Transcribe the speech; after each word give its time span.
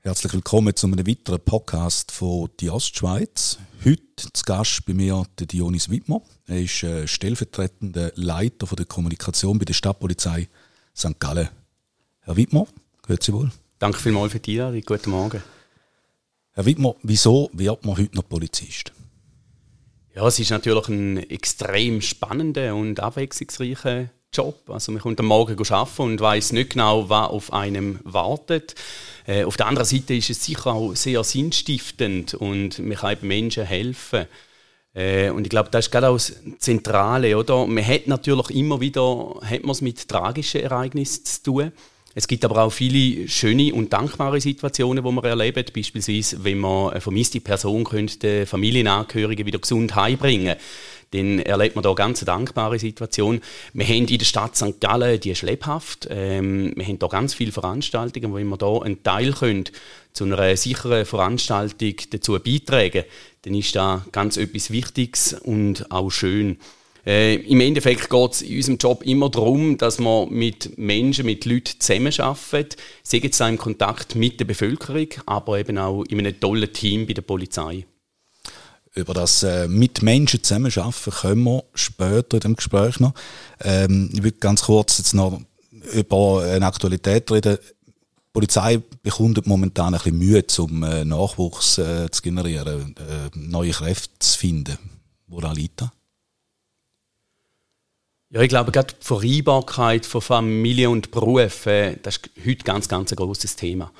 Herzlich 0.00 0.32
willkommen 0.32 0.74
zu 0.74 0.88
einem 0.88 1.06
weiteren 1.06 1.38
Podcast 1.38 2.10
von 2.10 2.50
die 2.58 2.68
Ostschweiz. 2.68 3.60
Heute 3.84 4.02
zu 4.32 4.42
Gast 4.44 4.84
bei 4.84 4.92
mir 4.92 5.24
der 5.38 5.46
Dionis 5.46 5.88
Wittmer. 5.88 6.20
Er 6.48 6.62
ist 6.62 6.82
äh, 6.82 7.06
stellvertretender 7.06 8.10
Leiter 8.16 8.66
der 8.74 8.86
Kommunikation 8.86 9.56
bei 9.60 9.66
der 9.66 9.74
Stadtpolizei 9.74 10.48
St. 10.96 11.20
Gallen. 11.20 11.48
Herr 12.22 12.36
Wittmer, 12.36 12.66
gehört 13.02 13.22
Sie 13.22 13.32
wohl? 13.32 13.52
Danke 13.78 14.00
vielmals 14.00 14.32
für 14.32 14.40
die 14.40 14.60
Einladung. 14.60 14.80
Guten 14.80 15.10
Morgen. 15.10 15.44
Herr 16.54 16.66
Wittmer, 16.66 16.96
wieso 17.04 17.50
wird 17.52 17.84
man 17.84 17.98
heute 17.98 18.16
noch 18.16 18.28
Polizist? 18.28 18.90
Ja, 20.12 20.26
es 20.26 20.40
ist 20.40 20.50
natürlich 20.50 20.88
ein 20.88 21.18
extrem 21.18 22.00
spannender 22.00 22.74
und 22.74 22.98
abwechslungsreicher 22.98 24.10
Job. 24.36 24.68
Also 24.68 24.92
man 24.92 25.00
kommt 25.00 25.18
am 25.20 25.26
Morgen 25.26 25.56
arbeiten 25.70 26.02
und 26.02 26.20
weiß 26.20 26.52
nicht 26.52 26.70
genau, 26.70 27.08
was 27.08 27.28
auf 27.28 27.52
einem 27.52 28.00
wartet. 28.04 28.74
Äh, 29.26 29.44
auf 29.44 29.56
der 29.56 29.66
anderen 29.66 29.86
Seite 29.86 30.14
ist 30.14 30.30
es 30.30 30.44
sicher 30.44 30.72
auch 30.74 30.94
sehr 30.94 31.24
sinnstiftend 31.24 32.34
und 32.34 32.78
man 32.78 32.96
kann 32.96 33.12
eben 33.12 33.28
Menschen 33.28 33.64
helfen. 33.64 34.26
Äh, 34.94 35.30
und 35.30 35.44
ich 35.44 35.50
glaube, 35.50 35.70
das 35.70 35.86
ist 35.86 35.90
gerade 35.90 36.08
auch 36.08 36.14
das 36.16 36.34
Zentrale, 36.58 37.36
oder? 37.36 37.66
Man 37.66 37.86
hat 37.86 38.06
natürlich 38.06 38.50
immer 38.50 38.80
wieder 38.80 39.36
hat 39.42 39.62
man 39.62 39.70
es 39.70 39.80
mit 39.80 40.08
tragischen 40.08 40.62
Ereignissen 40.62 41.24
zu 41.24 41.42
tun. 41.42 41.72
Es 42.14 42.26
gibt 42.26 42.46
aber 42.46 42.62
auch 42.62 42.72
viele 42.72 43.28
schöne 43.28 43.74
und 43.74 43.92
dankbare 43.92 44.40
Situationen, 44.40 45.04
die 45.04 45.12
man 45.12 45.22
erlebt. 45.22 45.74
Beispielsweise, 45.74 46.42
wenn 46.42 46.58
man 46.58 46.90
eine 46.90 47.00
vermisste 47.02 47.40
Person 47.40 47.84
könnte, 47.84 48.46
Familienangehörige 48.46 49.44
wieder 49.44 49.58
gesund 49.58 49.94
heimbringen 49.94 50.56
dann 51.12 51.38
erlebt 51.38 51.76
man 51.76 51.82
da 51.82 51.90
eine 51.90 51.96
ganz 51.96 52.24
dankbare 52.24 52.78
Situation. 52.78 53.40
Wir 53.72 53.86
haben 53.86 54.06
in 54.06 54.18
der 54.18 54.24
Stadt 54.24 54.56
St. 54.56 54.80
Gallen, 54.80 55.20
die 55.20 55.30
ist 55.30 55.42
lebhaft. 55.42 56.08
Ähm, 56.10 56.72
wir 56.76 56.86
haben 56.86 56.98
da 56.98 57.06
ganz 57.06 57.34
viele 57.34 57.52
Veranstaltungen, 57.52 58.32
wo 58.32 58.38
wir 58.38 58.56
da 58.56 58.84
einen 58.84 59.02
Teil 59.02 59.32
können, 59.32 59.64
zu 60.12 60.24
einer 60.24 60.56
sicheren 60.56 61.04
Veranstaltung 61.04 61.94
dazu 62.10 62.38
beitragen, 62.38 63.04
dann 63.42 63.54
ist 63.54 63.76
da 63.76 64.04
ganz 64.12 64.36
etwas 64.38 64.70
Wichtiges 64.70 65.34
und 65.34 65.90
auch 65.90 66.10
schön. 66.10 66.58
Äh, 67.06 67.36
Im 67.36 67.60
Endeffekt 67.60 68.10
geht 68.10 68.32
es 68.32 68.42
in 68.42 68.56
unserem 68.56 68.78
Job 68.78 69.04
immer 69.04 69.28
darum, 69.28 69.78
dass 69.78 70.00
man 70.00 70.28
mit 70.30 70.76
Menschen, 70.76 71.26
mit 71.26 71.44
Leuten 71.44 71.78
zusammenarbeitet, 71.78 72.76
sei 73.04 73.20
es 73.22 73.38
im 73.38 73.58
Kontakt 73.58 74.16
mit 74.16 74.40
der 74.40 74.46
Bevölkerung, 74.46 75.08
aber 75.26 75.60
eben 75.60 75.78
auch 75.78 76.02
in 76.04 76.18
einem 76.18 76.40
tollen 76.40 76.72
Team 76.72 77.06
bei 77.06 77.12
der 77.12 77.22
Polizei. 77.22 77.84
Über 78.96 79.12
das 79.12 79.42
äh, 79.42 79.68
mit 79.68 80.02
Menschen 80.02 80.42
zusammenarbeiten 80.42 81.12
können 81.12 81.44
wir 81.44 81.64
später 81.74 82.34
in 82.38 82.40
dem 82.40 82.56
Gespräch 82.56 82.98
noch. 82.98 83.12
Ähm, 83.60 84.10
ich 84.12 84.22
will 84.22 84.32
ganz 84.32 84.62
kurz 84.62 84.96
jetzt 84.96 85.12
noch 85.12 85.38
über 85.92 86.42
eine 86.42 86.66
Aktualität 86.66 87.30
reden. 87.30 87.58
Die 87.60 88.32
Polizei 88.32 88.80
bekommt 89.02 89.46
momentan 89.46 89.94
ein 89.94 90.00
bisschen 90.00 90.18
Mühe, 90.18 90.44
um 90.58 90.82
äh, 90.82 91.04
Nachwuchs 91.04 91.76
äh, 91.76 92.10
zu 92.10 92.22
generieren, 92.22 92.94
äh, 92.96 93.30
neue 93.34 93.72
Kräfte 93.72 94.18
zu 94.18 94.38
finden. 94.38 94.78
Woran 95.26 95.56
liegt 95.56 95.82
das? 95.82 95.90
Ja, 98.30 98.40
ich 98.40 98.48
glaube, 98.48 98.72
gerade 98.72 98.94
die 98.98 99.04
Vereinbarkeit 99.04 100.06
von 100.06 100.22
Familie 100.22 100.88
und 100.88 101.10
Beruf, 101.10 101.66
äh, 101.66 101.96
das 102.02 102.16
ist 102.16 102.46
heute 102.46 102.64
ganz, 102.64 102.88
ganz 102.88 103.12
ein 103.12 103.16
grosses 103.16 103.56
Thema. 103.56 103.92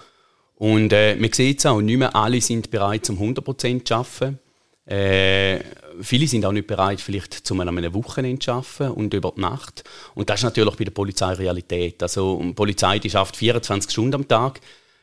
Und 0.55 0.95
äh, 0.95 1.17
man 1.17 1.33
sieht 1.33 1.59
es 1.59 1.67
auch, 1.67 1.83
nicht 1.83 1.99
mehr 1.99 2.17
alle 2.17 2.41
sind 2.41 2.71
bereit, 2.71 3.05
zum 3.05 3.19
100% 3.19 3.85
zu 3.85 3.95
arbeiten. 3.95 4.39
Äh, 4.87 5.61
viele 6.01 6.29
sind 6.29 6.45
auch 6.47 6.53
nicht 6.53 6.69
bereit, 6.69 7.01
vielleicht 7.01 7.35
zu 7.35 7.61
einem 7.61 7.95
Wochenende 7.95 8.39
zu 8.39 8.53
arbeiten 8.53 8.93
und 8.93 9.13
über 9.13 9.33
die 9.37 9.41
Nacht. 9.41 9.83
Und 10.15 10.31
das 10.31 10.41
ist 10.41 10.45
natürlich 10.45 10.77
bei 10.77 10.85
der 10.85 10.93
Polizei 10.93 11.33
Realität. 11.33 12.03
Also 12.03 12.41
die 12.43 12.53
Polizei 12.53 12.99
die 12.99 13.11
schafft 13.11 13.37
24 13.37 13.91
Stunden 13.91 14.15
am 14.15 14.29
Tag. 14.29 14.61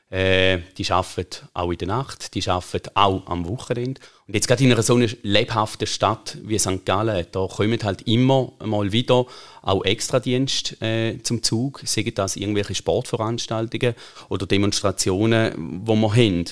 Äh, 0.10 0.60
die 0.78 0.90
arbeiten 0.92 1.50
auch 1.56 1.72
in 1.72 1.78
der 1.80 1.88
Nacht, 1.88 2.36
die 2.36 2.48
arbeiten 2.48 2.92
auch 2.94 3.26
am 3.26 3.48
Wochenende. 3.48 4.00
Und 4.28 4.36
jetzt 4.36 4.48
gerade 4.48 4.64
in 4.64 4.72
einer 4.72 4.84
so 4.84 4.94
einer 4.94 5.08
lebhaften 5.24 5.88
Stadt 5.88 6.38
wie 6.44 6.60
St. 6.60 6.86
Gallen, 6.86 7.26
da 7.32 7.48
kommen 7.48 7.80
halt 7.84 8.04
immer 8.04 8.54
mal 8.64 8.92
wieder 8.92 9.26
auch 9.64 9.84
Extradienste 9.84 10.80
äh, 10.86 11.18
zum 11.24 11.42
Zug, 11.42 11.82
sagen 11.86 12.14
das 12.14 12.36
irgendwelche 12.36 12.76
Sportveranstaltungen 12.76 13.96
oder 14.30 14.46
Demonstrationen, 14.46 15.84
die 15.84 15.92
wir 15.92 16.16
haben. 16.16 16.46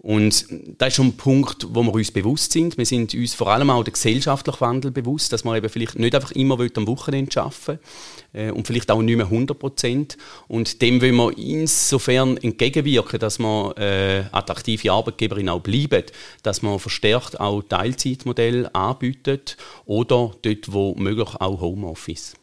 Und 0.00 0.46
das 0.78 0.88
ist 0.88 0.94
schon 0.94 1.08
ein 1.08 1.16
Punkt, 1.16 1.66
wo 1.70 1.82
wir 1.82 1.92
uns 1.92 2.12
bewusst 2.12 2.52
sind. 2.52 2.78
Wir 2.78 2.86
sind 2.86 3.14
uns 3.14 3.34
vor 3.34 3.48
allem 3.48 3.68
auch 3.70 3.82
der 3.82 3.92
gesellschaftliche 3.92 4.60
Wandel 4.60 4.92
bewusst, 4.92 5.32
dass 5.32 5.42
man 5.42 5.56
eben 5.56 5.68
vielleicht 5.68 5.98
nicht 5.98 6.14
einfach 6.14 6.30
immer 6.32 6.58
am 6.76 6.86
Wochenende 6.86 7.42
arbeiten 7.42 7.80
äh, 8.32 8.50
und 8.50 8.66
vielleicht 8.66 8.92
auch 8.92 9.02
nicht 9.02 9.16
mehr 9.16 9.26
100 9.26 9.58
Prozent. 9.58 10.16
Und 10.46 10.82
dem 10.82 11.02
wollen 11.02 11.16
wir 11.16 11.36
insofern 11.36 12.36
entgegenwirken, 12.36 13.18
dass 13.18 13.40
man 13.40 13.72
äh, 13.72 14.24
attraktive 14.30 14.92
Arbeitgeberin 14.92 15.48
auch 15.48 15.60
bleiben, 15.60 16.04
dass 16.44 16.62
man 16.62 16.78
verstärkt 16.78 17.40
auch 17.40 17.62
Teilzeitmodelle 17.62 18.72
anbietet 18.74 19.56
oder 19.84 20.32
dort, 20.42 20.72
wo 20.72 20.94
möglich 20.94 21.34
auch 21.40 21.60
Homeoffice. 21.60 22.34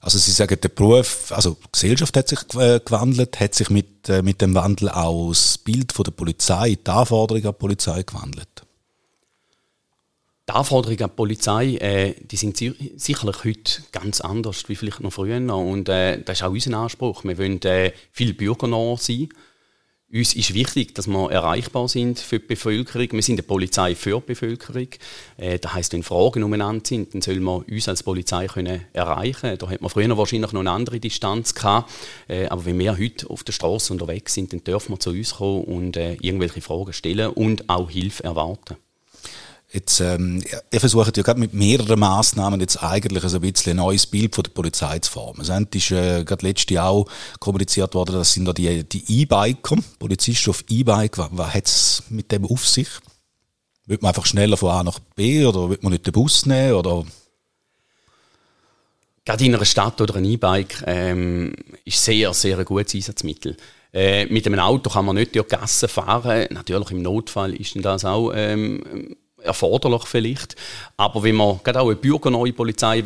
Also 0.00 0.18
Sie 0.18 0.30
sagen, 0.30 0.60
der 0.60 0.68
Beruf, 0.68 1.32
also 1.32 1.56
die 1.64 1.72
Gesellschaft 1.72 2.16
hat 2.16 2.28
sich 2.28 2.40
äh, 2.54 2.80
gewandelt, 2.84 3.40
hat 3.40 3.54
sich 3.54 3.68
mit, 3.70 4.08
äh, 4.08 4.22
mit 4.22 4.40
dem 4.40 4.54
Wandel 4.54 4.88
auch 4.90 5.30
das 5.30 5.58
Bild 5.58 5.92
von 5.92 6.04
der 6.04 6.12
Polizei, 6.12 6.76
die 6.76 6.90
Anforderungen 6.90 7.46
an 7.46 7.52
die 7.52 7.58
Polizei 7.58 8.02
gewandelt? 8.02 8.48
Die 10.48 10.52
Anforderungen 10.52 11.02
an 11.02 11.10
die 11.10 11.16
Polizei, 11.16 11.74
äh, 11.76 12.14
die 12.20 12.36
sind 12.36 12.56
sicherlich 12.56 13.44
heute 13.44 13.82
ganz 13.92 14.20
anders 14.20 14.68
wie 14.68 14.76
vielleicht 14.76 15.00
noch 15.00 15.12
früher. 15.12 15.54
Und 15.54 15.88
äh, 15.88 16.22
das 16.22 16.38
ist 16.38 16.42
auch 16.44 16.52
unser 16.52 16.78
Anspruch. 16.78 17.24
Wir 17.24 17.36
wollen 17.36 17.60
äh, 17.62 17.92
viel 18.12 18.34
bürgernah 18.34 18.96
sein. 18.96 19.28
Uns 20.10 20.34
ist 20.34 20.54
wichtig, 20.54 20.94
dass 20.94 21.06
wir 21.06 21.30
erreichbar 21.30 21.86
sind 21.86 22.18
für 22.18 22.38
die 22.38 22.46
Bevölkerung. 22.46 23.08
Wir 23.12 23.22
sind 23.22 23.34
eine 23.34 23.42
Polizei 23.42 23.94
für 23.94 24.20
die 24.20 24.28
Bevölkerung. 24.28 24.88
Äh, 25.36 25.58
das 25.58 25.74
heisst, 25.74 25.92
wenn 25.92 26.02
Fragen 26.02 26.42
umeinander 26.44 26.82
sind, 26.82 27.12
dann 27.12 27.20
soll 27.20 27.40
man 27.40 27.60
uns 27.64 27.90
als 27.90 28.02
Polizei 28.02 28.46
können 28.46 28.86
erreichen 28.94 29.58
Da 29.58 29.68
hat 29.68 29.82
man 29.82 29.90
früher 29.90 30.16
wahrscheinlich 30.16 30.50
noch 30.52 30.60
eine 30.60 30.70
andere 30.70 30.98
Distanz 30.98 31.52
gehabt. 31.52 31.92
Äh, 32.26 32.46
aber 32.46 32.64
wenn 32.64 32.78
wir 32.78 32.96
heute 32.96 33.28
auf 33.28 33.44
der 33.44 33.52
Straße 33.52 33.92
unterwegs 33.92 34.32
sind, 34.32 34.54
dann 34.54 34.64
dürfen 34.64 34.94
wir 34.94 34.98
zu 34.98 35.10
uns 35.10 35.34
kommen 35.34 35.64
und 35.64 35.98
äh, 35.98 36.14
irgendwelche 36.22 36.62
Fragen 36.62 36.94
stellen 36.94 37.28
und 37.28 37.68
auch 37.68 37.90
Hilfe 37.90 38.24
erwarten. 38.24 38.76
Jetzt, 39.70 40.00
ähm, 40.00 40.42
ihr 40.72 40.80
versucht 40.80 41.14
ja 41.18 41.22
gerade 41.22 41.38
mit 41.38 41.52
mehreren 41.52 42.00
Massnahmen 42.00 42.58
jetzt 42.58 42.82
eigentlich 42.82 43.22
so 43.24 43.36
ein 43.36 43.52
bisschen 43.52 43.72
ein 43.72 43.76
neues 43.76 44.06
Bild 44.06 44.34
von 44.34 44.44
der 44.44 44.52
Polizei 44.52 44.98
zu 45.00 45.10
formen. 45.10 45.42
Es 45.42 45.50
ist 45.50 45.90
äh, 45.90 46.24
gerade 46.24 46.46
letztes 46.46 46.74
Jahr 46.74 46.88
auch 46.88 47.06
kommuniziert 47.38 47.94
worden, 47.94 48.14
das 48.14 48.32
sind 48.32 48.46
da 48.46 48.54
die, 48.54 48.84
die 48.84 49.20
E-Biker, 49.20 49.76
Polizisten 49.98 50.50
auf 50.50 50.64
E-Bike. 50.70 51.18
Was, 51.18 51.28
was 51.32 51.54
hat 51.54 51.66
es 51.66 52.02
mit 52.08 52.32
dem 52.32 52.46
auf 52.46 52.66
sich? 52.66 52.88
Wird 53.84 54.00
man 54.00 54.08
einfach 54.08 54.24
schneller 54.24 54.56
von 54.56 54.70
A 54.70 54.82
nach 54.82 55.00
B 55.00 55.44
oder 55.44 55.68
wird 55.68 55.82
man 55.82 55.92
nicht 55.92 56.06
den 56.06 56.12
Bus 56.12 56.46
nehmen 56.46 56.72
oder? 56.72 57.04
Gerade 59.26 59.44
in 59.44 59.54
einer 59.54 59.66
Stadt 59.66 60.00
oder 60.00 60.16
ein 60.16 60.24
E-Bike 60.24 60.82
ähm, 60.86 61.54
ist 61.84 62.02
sehr, 62.02 62.32
sehr 62.32 62.58
ein 62.58 62.64
gutes 62.64 62.94
Einsatzmittel. 62.94 63.58
Äh, 63.92 64.24
mit 64.26 64.46
einem 64.46 64.60
Auto 64.60 64.88
kann 64.88 65.04
man 65.04 65.16
nicht 65.16 65.34
durch 65.34 65.48
Gassen 65.48 65.90
fahren. 65.90 66.46
Natürlich 66.52 66.90
im 66.90 67.02
Notfall 67.02 67.54
ist 67.54 67.76
das 67.84 68.06
auch 68.06 68.32
ähm, 68.34 69.14
erforderlich 69.42 70.04
vielleicht. 70.04 70.56
Aber 70.96 71.22
wenn 71.22 71.36
wir 71.36 71.60
gerade 71.62 71.80
auch 71.80 71.86
eine 71.86 71.96
bürgerneue 71.96 72.52
Polizei 72.52 73.02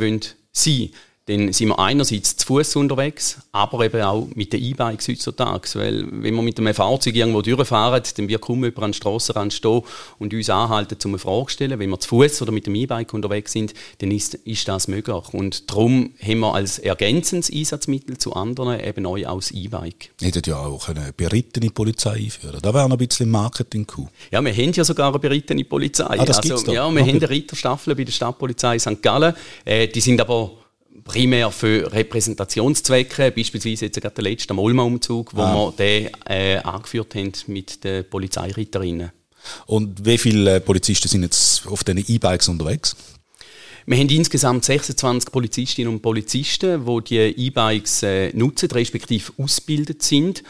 sein 0.52 0.90
dann 1.26 1.52
sind 1.52 1.68
wir 1.68 1.78
einerseits 1.78 2.36
zu 2.36 2.46
Fuß 2.46 2.74
unterwegs, 2.76 3.38
aber 3.52 3.84
eben 3.84 4.02
auch 4.02 4.26
mit 4.34 4.52
den 4.52 4.60
E-Bikes 4.60 5.06
heutzutage. 5.06 5.68
Weil, 5.74 6.04
wenn 6.10 6.34
wir 6.34 6.42
mit 6.42 6.58
einem 6.58 6.74
Fahrzeug 6.74 7.14
irgendwo 7.14 7.42
durchfahren, 7.42 8.02
dann 8.16 8.28
wird 8.28 8.40
kaum 8.40 8.64
jemand 8.64 8.78
an 8.82 8.90
der 8.90 8.96
Strassenrand 8.96 9.52
stehen 9.52 9.82
und 10.18 10.34
uns 10.34 10.50
anhalten, 10.50 10.98
um 11.04 11.12
eine 11.12 11.18
Frage 11.20 11.46
zu 11.46 11.52
stellen. 11.52 11.78
Wenn 11.78 11.90
wir 11.90 12.00
zu 12.00 12.08
Fuß 12.08 12.42
oder 12.42 12.50
mit 12.50 12.66
dem 12.66 12.74
E-Bike 12.74 13.14
unterwegs 13.14 13.52
sind, 13.52 13.72
dann 13.98 14.10
ist, 14.10 14.34
ist 14.34 14.66
das 14.66 14.88
möglich. 14.88 15.32
Und 15.32 15.70
darum 15.70 16.10
haben 16.20 16.40
wir 16.40 16.54
als 16.54 16.80
ergänzendes 16.80 17.52
Einsatzmittel 17.52 18.18
zu 18.18 18.32
anderen 18.34 18.80
eben 18.80 19.04
neu 19.04 19.24
als 19.24 19.52
E-Bike. 19.52 20.10
Hättet 20.20 20.48
ja 20.48 20.58
auch 20.58 20.88
eine 20.88 21.12
berittene 21.12 21.70
Polizei 21.70 22.14
einführen 22.14 22.58
Da 22.60 22.74
wäre 22.74 22.88
noch 22.88 22.96
ein 22.96 23.06
bisschen 23.06 23.30
Marketing 23.30 23.86
cool. 23.96 24.08
Ja, 24.32 24.42
wir 24.44 24.52
haben 24.52 24.72
ja 24.72 24.82
sogar 24.82 25.10
eine 25.10 25.20
berittene 25.20 25.64
Polizei. 25.64 26.18
Ah, 26.18 26.24
das 26.24 26.38
also, 26.38 26.72
Ja, 26.72 26.90
wir 26.90 27.00
okay. 27.00 27.10
haben 27.10 27.16
eine 27.16 27.30
Ritterstaffel 27.30 27.94
bei 27.94 28.02
der 28.02 28.12
Stadtpolizei 28.12 28.78
St. 28.80 29.00
Gallen. 29.00 29.34
Äh, 29.64 29.86
die 29.86 30.00
sind 30.00 30.20
aber 30.20 30.61
primär 31.04 31.50
für 31.50 31.92
Repräsentationszwecke, 31.92 33.30
beispielsweise 33.30 33.86
jetzt 33.86 34.00
gerade 34.00 34.14
der 34.14 34.24
letzte 34.24 34.54
Ulmer-Umzug, 34.54 35.34
wo 35.34 35.42
ah. 35.42 35.54
wir 35.54 35.72
den 35.72 36.10
äh, 36.26 36.56
angeführt 36.58 37.14
haben 37.14 37.32
mit 37.46 37.82
den 37.84 38.08
Polizeiritterinnen. 38.08 39.10
Und 39.66 40.04
wie 40.04 40.18
viele 40.18 40.56
äh, 40.56 40.60
Polizisten 40.60 41.08
sind 41.08 41.22
jetzt 41.22 41.66
auf 41.66 41.84
diesen 41.84 42.04
E-Bikes 42.06 42.48
unterwegs? 42.48 42.96
Wir 43.84 43.98
haben 43.98 44.08
insgesamt 44.08 44.64
26 44.64 45.32
Polizistinnen 45.32 45.92
und 45.92 46.02
Polizisten, 46.02 46.86
die 46.86 47.04
die 47.04 47.46
E-Bikes 47.46 48.02
äh, 48.04 48.36
nutzen, 48.36 48.70
respektive 48.70 49.32
ausgebildet 49.38 50.02
sind. 50.02 50.44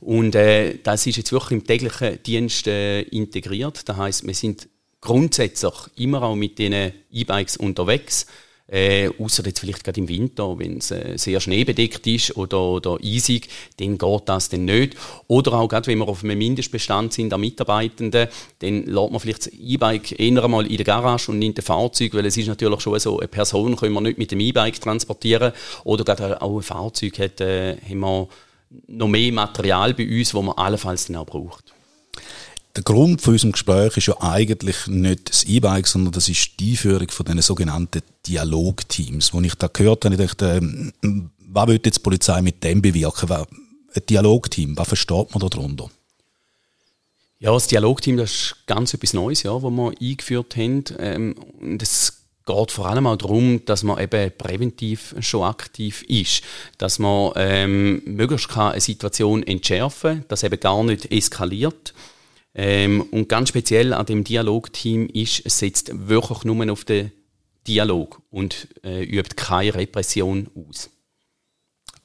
Und 0.00 0.36
äh, 0.36 0.78
das 0.82 1.06
ist 1.06 1.16
jetzt 1.16 1.32
wirklich 1.32 1.52
im 1.52 1.66
täglichen 1.66 2.22
Dienst 2.22 2.68
äh, 2.68 3.00
integriert. 3.02 3.88
Das 3.88 3.96
heißt, 3.96 4.26
wir 4.26 4.34
sind 4.34 4.68
grundsätzlich 5.00 5.74
immer 5.96 6.22
auch 6.22 6.36
mit 6.36 6.58
diesen 6.58 6.92
E-Bikes 7.10 7.56
unterwegs 7.56 8.26
Äh, 8.68 9.10
Außer 9.18 9.44
jetzt 9.46 9.60
vielleicht 9.60 9.84
gerade 9.84 10.00
im 10.00 10.08
Winter, 10.08 10.58
wenn 10.58 10.78
es 10.78 10.90
äh, 10.90 11.16
sehr 11.16 11.40
schneebedeckt 11.40 12.04
ist 12.06 12.36
oder, 12.36 12.60
oder 12.60 12.98
eisig, 13.02 13.48
dann 13.78 13.96
geht 13.96 14.22
das 14.26 14.48
dann 14.48 14.64
nicht. 14.64 14.96
Oder 15.28 15.54
auch 15.54 15.68
gerade, 15.68 15.86
wenn 15.86 15.98
wir 15.98 16.08
auf 16.08 16.24
einem 16.24 16.36
Mindestbestand 16.36 17.12
sind 17.12 17.32
an 17.32 17.40
Mitarbeitenden, 17.40 18.28
dann 18.58 18.84
lädt 18.84 19.10
man 19.10 19.20
vielleicht 19.20 19.46
das 19.46 19.52
E-Bike 19.52 20.18
eher 20.18 20.42
einmal 20.42 20.66
in 20.66 20.76
der 20.76 20.84
Garage 20.84 21.30
und 21.30 21.38
nimmt 21.38 21.58
ein 21.58 21.62
Fahrzeug, 21.62 22.14
weil 22.14 22.26
es 22.26 22.36
ist 22.36 22.48
natürlich 22.48 22.80
schon 22.80 22.98
so, 22.98 23.20
eine 23.20 23.28
Person 23.28 23.76
können 23.76 23.94
wir 23.94 24.00
nicht 24.00 24.18
mit 24.18 24.32
dem 24.32 24.40
E-Bike 24.40 24.80
transportieren. 24.80 25.52
Oder 25.84 26.04
gerade 26.04 26.42
auch 26.42 26.56
ein 26.56 26.62
Fahrzeug 26.62 27.18
hat, 27.20 27.40
äh, 27.40 27.76
haben 27.88 28.00
wir 28.00 28.28
noch 28.88 29.08
mehr 29.08 29.32
Material 29.32 29.94
bei 29.94 30.08
uns, 30.08 30.32
das 30.32 30.42
man 30.42 30.56
allenfalls 30.56 31.06
dann 31.06 31.16
auch 31.16 31.26
braucht 31.26 31.75
der 32.76 32.82
Grund 32.82 33.22
für 33.22 33.30
unserem 33.30 33.52
Gespräch 33.52 33.96
ist 33.96 34.06
ja 34.06 34.20
eigentlich 34.20 34.86
nicht 34.86 35.30
das 35.30 35.44
E-Bike, 35.44 35.86
sondern 35.86 36.12
das 36.12 36.28
ist 36.28 36.60
die 36.60 36.72
Einführung 36.72 37.08
von 37.08 37.24
diesen 37.24 37.42
sogenannten 37.42 38.02
Dialogteams. 38.26 39.32
Wo 39.32 39.40
ich 39.40 39.54
da 39.54 39.68
gehört 39.68 40.04
habe, 40.04 40.14
ich 40.14 40.20
dachte, 40.20 40.60
ähm, 40.60 40.92
was 41.38 41.66
will 41.66 41.80
jetzt 41.82 41.96
die 41.96 42.02
Polizei 42.02 42.42
mit 42.42 42.62
dem 42.62 42.82
bewirken? 42.82 43.30
Ein 43.30 43.46
Dialogteam, 44.08 44.76
was 44.76 44.88
versteht 44.88 45.34
man 45.34 45.48
darunter? 45.48 45.90
Ja, 47.38 47.52
das 47.52 47.66
Dialogteam, 47.66 48.18
das 48.18 48.30
ist 48.30 48.56
ganz 48.66 48.92
etwas 48.92 49.14
Neues, 49.14 49.42
ja, 49.42 49.52
was 49.54 49.70
wir 49.70 49.92
eingeführt 50.00 50.56
haben. 50.56 50.84
Ähm, 50.98 51.34
und 51.60 51.82
es 51.82 52.24
geht 52.44 52.70
vor 52.70 52.86
allem 52.86 53.06
auch 53.06 53.16
darum, 53.16 53.64
dass 53.64 53.82
man 53.84 53.98
eben 53.98 54.32
präventiv 54.36 55.14
schon 55.20 55.44
aktiv 55.44 56.02
ist, 56.08 56.42
dass 56.78 56.98
man 56.98 57.32
ähm, 57.36 58.02
möglichst 58.04 58.54
eine 58.56 58.80
Situation 58.80 59.42
entschärfen 59.42 60.20
kann, 60.20 60.24
dass 60.28 60.42
eben 60.42 60.60
gar 60.60 60.84
nicht 60.84 61.10
eskaliert 61.10 61.94
ähm, 62.58 63.02
und 63.02 63.28
ganz 63.28 63.50
speziell 63.50 63.92
an 63.92 64.06
dem 64.06 64.24
Dialogteam 64.24 65.08
ist, 65.08 65.42
es 65.44 65.58
setzt 65.58 65.90
wirklich 66.08 66.44
nur 66.44 66.72
auf 66.72 66.84
den 66.86 67.12
Dialog 67.68 68.22
und 68.30 68.68
äh, 68.82 69.04
übt 69.04 69.36
keine 69.36 69.74
Repression 69.74 70.48
aus. 70.54 70.88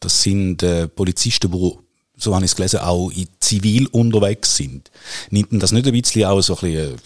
Das 0.02 0.22
sind 0.22 0.62
äh, 0.62 0.90
Polizisten, 0.90 1.50
die, 1.52 1.72
so 2.18 2.36
habe 2.36 2.44
ich 2.44 2.52
es 2.52 2.56
gelesen, 2.58 2.82
auch 2.82 3.10
in 3.12 3.28
zivil 3.40 3.88
unterwegs 3.88 4.58
sind. 4.58 4.92
Nimmt 5.30 5.64
das 5.64 5.72
nicht 5.72 5.88
ein 5.88 5.94
bisschen 5.94 6.26
auch 6.26 6.42
so 6.42 6.58
ein 6.58 6.62
bisschen 6.62 6.98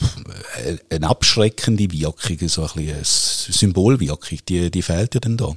äh, 0.66 0.96
eine 0.96 1.08
abschreckende 1.08 1.92
Wirkung, 1.92 2.50
so 2.50 2.64
ein 2.64 2.68
bisschen 2.74 2.96
eine 2.96 3.04
Symbolwirkung? 3.04 4.40
Die, 4.50 4.72
die 4.72 4.82
fehlt 4.82 5.14
ja 5.14 5.20
dann 5.20 5.38
da. 5.38 5.56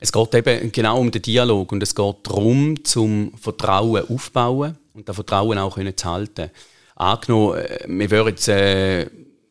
Es 0.00 0.12
geht 0.12 0.34
eben 0.34 0.70
genau 0.70 1.00
um 1.00 1.10
den 1.10 1.22
Dialog 1.22 1.72
und 1.72 1.82
es 1.82 1.94
geht 1.94 2.16
darum, 2.22 2.84
zum 2.84 3.32
Vertrauen 3.36 4.08
aufzubauen 4.08 4.78
und 4.94 5.08
das 5.08 5.16
Vertrauen 5.16 5.58
auch 5.58 5.78
zu 5.78 6.08
halten. 6.08 6.50
Angenommen, 6.94 7.58
äh, 7.58 7.84
wir 7.86 8.10
würden 8.10 8.28
jetzt 8.28 8.48
äh, 8.48 9.08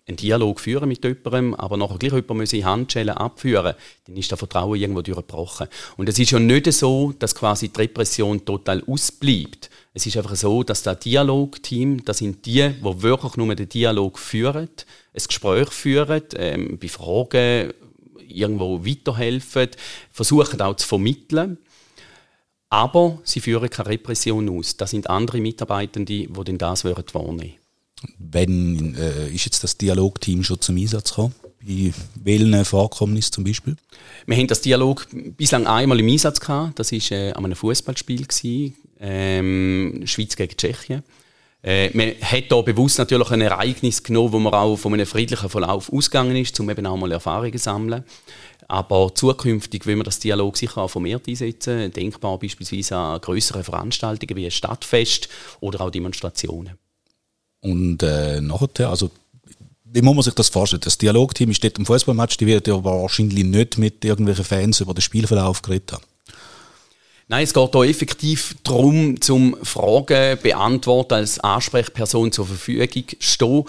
einen 0.07 0.17
Dialog 0.17 0.61
führen 0.61 0.87
mit 0.87 1.03
jemandem, 1.03 1.53
aber 1.53 1.75
nachher 1.75 1.97
gleich 1.97 2.13
jemand 2.13 2.37
müssen 2.39 2.63
Handschellen 2.63 3.15
abführen, 3.15 3.75
dann 4.05 4.15
ist 4.15 4.31
das 4.31 4.39
Vertrauen 4.39 4.79
irgendwo 4.79 5.01
durchgebrochen. 5.01 5.67
Und 5.97 6.07
es 6.07 6.17
ist 6.17 6.31
ja 6.31 6.39
nicht 6.39 6.71
so, 6.71 7.13
dass 7.19 7.35
quasi 7.35 7.67
die 7.67 7.81
Repression 7.81 8.45
total 8.45 8.83
ausbleibt. 8.87 9.69
Es 9.93 10.05
ist 10.05 10.15
einfach 10.15 10.35
so, 10.35 10.63
dass 10.63 10.83
das 10.83 10.99
Dialogteam, 10.99 12.05
das 12.05 12.19
sind 12.19 12.45
die, 12.45 12.69
die 12.69 13.01
wirklich 13.01 13.35
nur 13.35 13.53
den 13.53 13.67
Dialog 13.67 14.17
führen, 14.17 14.69
ein 15.13 15.23
Gespräch 15.27 15.69
führen, 15.71 16.23
ähm, 16.35 16.77
bei 16.79 16.87
Fragen 16.87 17.73
irgendwo 18.37 18.85
weiterhelfen, 18.85 19.69
versuchen 20.11 20.61
auch 20.61 20.75
zu 20.75 20.87
vermitteln. 20.87 21.57
Aber 22.69 23.19
sie 23.23 23.39
führen 23.39 23.69
keine 23.69 23.89
Repression 23.89 24.49
aus. 24.49 24.75
Das 24.75 24.91
sind 24.91 25.09
andere 25.09 25.39
Mitarbeitende, 25.39 26.05
die 26.05 26.29
dann 26.31 26.57
das 26.57 26.83
wahrnehmen 26.83 27.13
würden. 27.13 27.53
Wenn 28.19 28.95
äh, 28.95 29.29
ist 29.29 29.45
jetzt 29.45 29.63
das 29.63 29.77
Dialogteam 29.77 30.43
schon 30.43 30.61
zum 30.61 30.77
Einsatz 30.77 31.09
gekommen? 31.09 31.33
Bei 31.59 31.91
welchen 32.23 32.65
Vorkommnissen 32.65 33.33
zum 33.33 33.43
Beispiel? 33.43 33.75
Wir 34.25 34.37
haben 34.37 34.47
das 34.47 34.61
Dialog 34.61 35.07
bislang 35.35 35.65
einmal 35.65 35.99
im 35.99 36.07
Einsatz 36.07 36.39
gehabt. 36.39 36.77
Das 36.77 36.91
war 36.91 37.11
äh, 37.11 37.31
an 37.31 37.45
einem 37.45 37.55
Fußballspiel, 37.55 38.27
ähm, 38.99 40.01
Schweiz 40.05 40.35
gegen 40.35 40.55
Tschechien. 40.55 41.03
Äh, 41.67 41.89
man 41.93 42.13
hat 42.21 42.45
hier 42.47 42.63
bewusst 42.63 42.97
natürlich 42.97 43.29
ein 43.29 43.41
Ereignis 43.41 44.01
genommen, 44.01 44.31
wo 44.31 44.39
man 44.39 44.53
auch 44.53 44.77
von 44.77 44.93
einem 44.93 45.05
friedlichen 45.05 45.49
Verlauf 45.49 45.91
ausgegangen 45.91 46.37
ist, 46.37 46.57
um 46.61 46.69
eben 46.69 46.85
auch 46.85 46.95
mal 46.95 47.11
Erfahrungen 47.11 47.51
zu 47.51 47.59
sammeln. 47.59 48.05
Aber 48.69 49.13
zukünftig 49.13 49.85
will 49.85 49.97
man 49.97 50.05
das 50.05 50.19
Dialog 50.19 50.55
sicher 50.55 50.77
auch 50.77 50.87
vermehrt 50.87 51.27
einsetzen, 51.27 51.91
denkbar 51.91 52.39
beispielsweise 52.39 52.95
an 52.95 53.19
größere 53.19 53.65
Veranstaltungen 53.65 54.37
wie 54.37 54.45
ein 54.45 54.51
Stadtfest 54.51 55.27
oder 55.59 55.81
auch 55.81 55.89
Demonstrationen. 55.89 56.75
Und 57.59 58.01
äh, 58.01 58.39
nachher, 58.39 58.89
also 58.89 59.11
wie 59.83 60.01
muss 60.01 60.15
man 60.15 60.23
sich 60.23 60.35
das 60.35 60.47
vorstellen? 60.47 60.81
Das 60.85 60.97
Dialogteam 60.97 61.51
ist 61.51 61.61
dort 61.65 61.79
im 61.79 61.85
Fußballmatch, 61.85 62.37
die 62.37 62.47
wird 62.47 62.67
ja 62.67 62.81
wahrscheinlich 62.81 63.43
nicht 63.43 63.77
mit 63.77 64.05
irgendwelchen 64.05 64.45
Fans 64.45 64.79
über 64.79 64.93
den 64.93 65.01
Spielverlauf 65.01 65.61
geredet 65.61 65.91
haben. 65.91 66.03
Nein, 67.29 67.43
es 67.43 67.53
geht 67.53 67.71
hier 67.73 67.83
effektiv 67.83 68.55
darum, 68.63 69.19
zum 69.19 69.57
Fragen 69.61 70.39
beantworten 70.41 71.15
als 71.15 71.39
Ansprechperson 71.39 72.31
zur 72.31 72.47
Verfügung 72.47 73.03
stehen. 73.19 73.63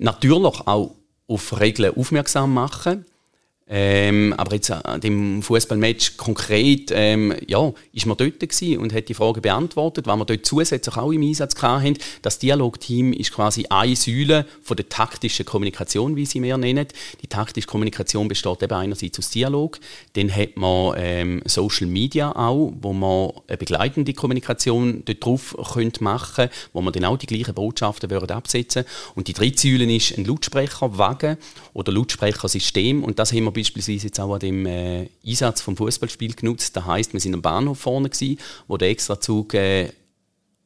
Natürlich 0.00 0.44
auch 0.66 0.90
auf 1.28 1.60
Regeln 1.60 1.96
aufmerksam 1.96 2.52
machen. 2.52 3.04
Ähm, 3.66 4.34
aber 4.36 4.54
jetzt 4.54 4.70
an 4.70 5.00
dem 5.00 5.42
Fußballmatch 5.42 6.18
konkret, 6.18 6.90
ähm, 6.94 7.34
ja, 7.46 7.72
ist 7.92 8.04
man 8.04 8.16
dort 8.18 8.34
und 8.78 8.92
hat 8.92 9.08
die 9.08 9.14
Frage 9.14 9.40
beantwortet, 9.40 10.06
weil 10.06 10.18
wir 10.18 10.26
dort 10.26 10.44
zusätzlich 10.44 10.96
auch 10.98 11.12
im 11.12 11.22
Einsatz 11.22 11.54
hatten. 11.62 11.96
Das 12.20 12.38
Dialogteam 12.38 13.14
ist 13.14 13.32
quasi 13.32 13.64
eine 13.70 13.96
Säule 13.96 14.44
von 14.62 14.76
der 14.76 14.88
taktischen 14.90 15.46
Kommunikation, 15.46 16.14
wie 16.14 16.26
sie 16.26 16.40
mehr 16.40 16.58
nennen. 16.58 16.86
Die 17.22 17.26
taktische 17.26 17.66
Kommunikation 17.66 18.28
besteht 18.28 18.62
eben 18.62 18.74
einerseits 18.74 19.18
aus 19.18 19.30
Dialog, 19.30 19.78
dann 20.12 20.34
hat 20.34 20.56
man 20.56 20.94
ähm, 20.98 21.42
Social 21.46 21.86
Media 21.86 22.36
auch, 22.36 22.72
wo 22.82 22.92
man 22.92 23.32
eine 23.48 23.56
begleitende 23.56 24.12
Kommunikation 24.12 25.02
dort 25.06 25.24
drauf 25.24 25.56
könnte 25.72 26.04
machen, 26.04 26.50
wo 26.74 26.82
man 26.82 26.92
dann 26.92 27.06
auch 27.06 27.16
die 27.16 27.26
gleichen 27.26 27.54
Botschaften 27.54 28.10
würden 28.10 28.30
absetzen. 28.30 28.84
Und 29.14 29.28
die 29.28 29.32
dritte 29.32 29.62
Säule 29.62 29.90
ist 29.94 30.18
ein 30.18 30.26
Lautsprecherwagen 30.26 31.38
oder 31.72 31.92
Lautsprechersystem 31.92 33.02
und 33.02 33.18
das 33.18 33.32
haben 33.32 33.44
wir 33.44 33.53
beispielsweise 33.54 34.06
jetzt 34.06 34.20
auch 34.20 34.34
an 34.34 34.40
dem 34.40 34.66
äh, 34.66 35.08
Einsatz 35.26 35.62
vom 35.62 35.76
Fußballspiel 35.76 36.34
genutzt. 36.34 36.76
Das 36.76 36.84
heißt, 36.84 37.12
wir 37.12 37.20
sind 37.20 37.34
am 37.34 37.42
Bahnhof 37.42 37.78
vorne 37.78 38.10
gewesen, 38.10 38.38
wo 38.68 38.76
der 38.76 38.90
Extrazug 38.90 39.54
äh, 39.54 39.90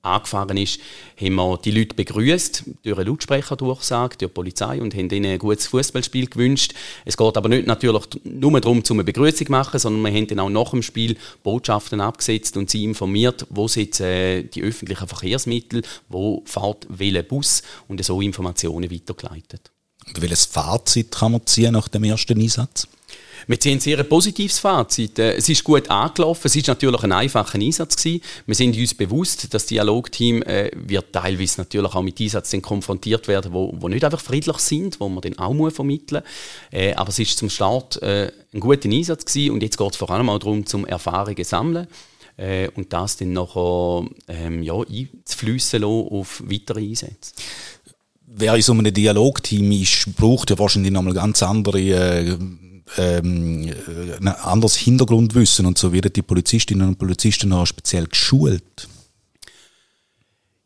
angefahren 0.02 0.56
ist, 0.56 0.80
haben 1.20 1.34
wir 1.34 1.58
die 1.58 1.70
Leute 1.70 1.94
begrüßt 1.94 2.64
durch 2.82 2.98
eine 2.98 3.08
Lautsprecherdurchsage, 3.08 4.16
durch 4.16 4.30
die 4.30 4.34
Polizei 4.34 4.80
und 4.80 4.94
haben 4.94 5.10
ihnen 5.10 5.32
ein 5.32 5.38
gutes 5.38 5.66
Fußballspiel 5.66 6.28
gewünscht. 6.28 6.74
Es 7.04 7.16
geht 7.16 7.36
aber 7.36 7.48
nicht 7.48 7.66
natürlich 7.66 8.04
nur 8.24 8.60
darum, 8.60 8.82
um 8.88 8.96
eine 8.96 9.04
Begrüßung 9.04 9.46
zu 9.46 9.52
machen, 9.52 9.78
sondern 9.78 10.02
wir 10.02 10.18
haben 10.18 10.26
dann 10.28 10.40
auch 10.40 10.50
nach 10.50 10.70
dem 10.70 10.82
Spiel 10.82 11.16
Botschaften 11.42 12.00
abgesetzt 12.00 12.56
und 12.56 12.70
sie 12.70 12.84
informiert, 12.84 13.46
wo 13.50 13.68
sitzen 13.68 14.04
äh, 14.04 14.42
die 14.44 14.62
öffentlichen 14.62 15.08
Verkehrsmittel, 15.08 15.82
wo 16.08 16.42
fährt 16.46 16.86
welcher 16.88 17.22
Bus 17.22 17.62
und 17.88 18.02
so 18.04 18.20
Informationen 18.20 18.90
weitergeleitet. 18.90 19.72
Welches 20.14 20.46
Fazit 20.46 21.12
kann 21.12 21.32
man 21.32 21.46
ziehen 21.46 21.72
nach 21.72 21.88
dem 21.88 22.04
ersten 22.04 22.40
Einsatz? 22.40 22.88
Wir 23.46 23.58
ziehen 23.58 23.78
ein 23.78 23.80
sehr 23.80 24.02
positives 24.02 24.58
Fazit. 24.58 25.18
Äh, 25.18 25.36
es 25.36 25.48
ist 25.48 25.64
gut 25.64 25.88
angelaufen. 25.88 26.46
Es 26.46 26.56
ist 26.56 26.66
natürlich 26.66 27.02
ein 27.02 27.12
einfacher 27.12 27.58
Einsatz 27.58 27.96
gewesen. 27.96 28.20
Wir 28.46 28.54
sind 28.54 28.76
uns 28.76 28.92
bewusst, 28.92 29.44
dass 29.44 29.50
das 29.50 29.66
Dialogteam 29.66 30.42
äh, 30.42 30.70
wird 30.74 31.12
teilweise 31.12 31.60
natürlich 31.62 31.94
auch 31.94 32.02
mit 32.02 32.20
Einsätzen 32.20 32.60
konfrontiert 32.60 33.26
werden, 33.26 33.52
wo, 33.52 33.72
wo 33.78 33.88
nicht 33.88 34.04
einfach 34.04 34.20
friedlich 34.20 34.58
sind, 34.58 35.00
wo 35.00 35.08
man 35.08 35.22
dann 35.22 35.38
auch 35.38 35.54
muss 35.54 35.74
vermitteln. 35.74 36.22
Äh, 36.70 36.94
aber 36.94 37.08
es 37.08 37.18
ist 37.18 37.38
zum 37.38 37.48
Start 37.48 38.02
äh, 38.02 38.30
ein 38.52 38.60
guter 38.60 38.90
Einsatz 38.90 39.24
gewesen 39.24 39.52
und 39.52 39.62
jetzt 39.62 39.78
geht 39.78 39.92
es 39.92 39.96
vor 39.96 40.10
allem 40.10 40.28
auch 40.28 40.38
darum, 40.38 40.66
zum 40.66 40.84
Erfahrungen 40.84 41.44
sammeln 41.44 41.86
äh, 42.36 42.68
und 42.74 42.92
das 42.92 43.16
dann 43.16 43.32
nachher 43.32 44.06
ähm, 44.28 44.62
ja, 44.62 44.74
einzufliessen 44.74 45.84
auf 45.84 46.42
weitere 46.44 46.80
Einsätze 46.80 47.32
wer 48.34 48.54
in 48.54 48.62
so 48.62 48.72
einem 48.72 48.92
Dialogteam 48.92 49.72
ist, 49.72 50.16
braucht 50.16 50.50
ja 50.50 50.58
wahrscheinlich 50.58 50.92
nochmal 50.92 51.14
ganz 51.14 51.42
andere 51.42 51.80
äh, 51.80 52.36
ähm, 52.96 53.70
ein 54.20 54.28
anderes 54.28 54.76
Hintergrundwissen 54.76 55.66
und 55.66 55.76
so 55.78 55.92
werden 55.92 56.12
die 56.12 56.22
Polizistinnen 56.22 56.88
und 56.88 56.98
Polizisten 56.98 57.52
auch 57.52 57.66
speziell 57.66 58.06
geschult. 58.06 58.88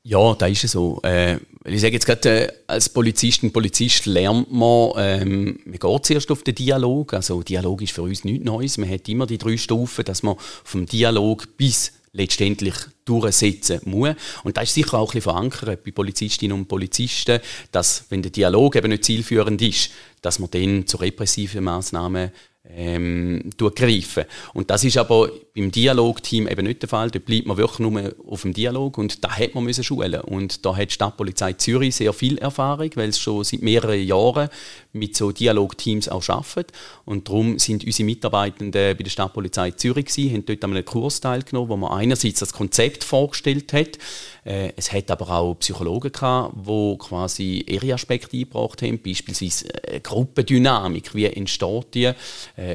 Ja, 0.05 0.35
da 0.35 0.47
ist 0.47 0.65
es 0.65 0.73
so. 0.73 1.01
Äh, 1.05 1.37
ich 1.65 1.81
sage 1.81 1.95
jetzt 1.95 2.07
gerade, 2.07 2.47
äh, 2.49 2.53
als 2.67 2.89
und 2.89 3.53
Polizist 3.53 4.07
lernt 4.07 4.51
man, 4.53 4.93
ähm, 4.97 5.61
man 5.65 5.79
geht 5.79 6.07
zuerst 6.07 6.31
auf 6.33 6.43
den 6.43 6.57
Dialog. 6.57 7.15
Also 7.15 7.43
Dialog 7.43 7.83
ist 7.83 7.93
für 7.93 8.03
uns 8.03 8.25
nichts 8.25 8.45
Neues. 8.45 8.79
Man 8.79 8.91
hat 8.91 9.09
immer 9.09 9.27
die 9.27 9.39
drei 9.39 9.57
Stufen, 9.57 10.05
dass 10.05 10.25
man 10.25 10.35
vom 10.65 10.87
Dialog 10.87 11.57
bis 11.57 11.93
letztendlich 12.13 12.75
durchsetzen 13.05 13.81
muss. 13.85 14.15
Und 14.45 14.57
das 14.57 14.65
ist 14.65 14.75
sicher 14.75 14.99
auch 14.99 15.11
ein 15.11 15.19
bisschen 15.19 15.23
verankert 15.23 15.83
bei 15.83 15.91
Polizistinnen 15.91 16.57
und 16.57 16.69
Polizisten, 16.69 17.41
dass, 17.71 18.05
wenn 18.11 18.23
der 18.23 18.31
Dialog 18.31 18.77
eben 18.77 18.91
nicht 18.91 19.05
zielführend 19.05 19.61
ist, 19.63 19.91
dass 20.21 20.39
man 20.39 20.51
dann 20.51 20.87
zu 20.87 20.99
repressiven 20.99 21.65
Massnahmen 21.65 22.31
ähm, 22.69 23.51
greifen. 23.59 24.25
Und 24.53 24.71
das 24.71 24.85
ist 24.85 24.97
aber 24.97 25.31
beim 25.55 25.71
Dialogteam 25.71 26.49
eben 26.49 26.67
nicht 26.67 26.81
der 26.81 26.89
Fall. 26.89 27.11
Da 27.11 27.19
bleibt 27.19 27.47
man 27.47 27.59
wirklich 27.59 27.81
nur 27.81 28.15
auf 28.27 28.43
dem 28.43 28.55
Dialog 28.55 28.97
und 28.97 29.23
da 29.23 29.31
hat 29.31 29.55
man 29.55 29.65
müssen 29.65 29.85
schulen. 29.85 30.21
Und 30.23 30.65
da 30.65 30.75
hat 30.75 30.89
die 30.89 30.95
Stadtpolizei 30.95 31.53
Zürich 31.55 31.95
sehr 31.95 32.13
viel 32.15 32.39
Erfahrung, 32.39 32.91
weil 32.95 33.11
es 33.11 33.19
schon 33.19 33.45
seit 33.45 33.61
mehreren 33.61 34.03
Jahren 34.03 34.49
mit 34.93 35.15
so 35.15 35.31
Dialogteams 35.31 36.09
auch 36.09 36.27
arbeitet. 36.29 36.73
Und 37.05 37.29
darum 37.29 37.59
sind 37.59 37.85
unsere 37.85 38.07
Mitarbeitenden 38.07 38.97
bei 38.97 39.03
der 39.03 39.11
Stadtpolizei 39.11 39.73
Zürich 39.73 40.07
gewesen, 40.07 40.33
haben 40.33 40.47
dort 40.47 40.65
an 40.65 40.71
einem 40.71 40.85
Kurs 40.87 41.21
teilgenommen, 41.21 41.69
wo 41.69 41.77
man 41.77 41.93
einerseits 41.93 42.41
das 42.41 42.55
Konzept 42.55 43.05
vorgestellt 43.05 43.75
hat. 43.75 43.99
Äh, 44.45 44.73
es 44.77 44.93
hat 44.93 45.11
aber 45.11 45.31
auch 45.31 45.55
Psychologen 45.55 46.11
gehabt, 46.11 46.55
die 46.67 46.97
quasi 46.99 47.65
ihre 47.69 47.95
Aspekte 47.95 48.37
eingebracht 48.37 48.83
haben, 48.83 49.01
beispielsweise 49.01 49.73
äh, 49.85 50.01
Gruppendynamik, 50.01 51.15
wie 51.15 51.27
entsteht 51.27 51.95
die, 51.95 52.05
äh, 52.05 52.15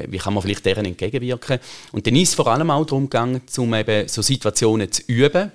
wie 0.08 0.18
kann 0.18 0.32
man 0.32 0.42
vielleicht 0.42 0.64
deren 0.64 0.86
entgegenwirken. 0.86 1.58
Und 1.92 2.06
dann 2.06 2.16
ist 2.16 2.34
vor 2.34 2.46
allem 2.46 2.67
auch 2.70 2.86
darum 2.86 3.04
gegangen, 3.04 3.42
um 3.56 3.74
eben 3.74 4.08
so 4.08 4.22
Situationen 4.22 4.90
zu 4.90 5.02
üben. 5.06 5.52